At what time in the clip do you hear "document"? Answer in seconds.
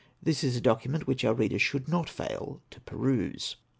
0.61-1.05